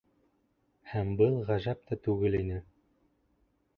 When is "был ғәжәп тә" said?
1.21-1.99